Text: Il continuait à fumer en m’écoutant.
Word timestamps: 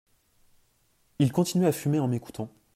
Il 1.19 1.31
continuait 1.31 1.67
à 1.67 1.71
fumer 1.71 1.99
en 1.99 2.07
m’écoutant. 2.07 2.49